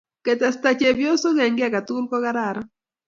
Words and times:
ketesta 0.25 0.69
chepkoysok 0.79 1.37
eng 1.43 1.55
kei 1.57 1.67
age 1.67 1.81
tugul 1.87 2.05
ko 2.11 2.17
kararan 2.23 2.67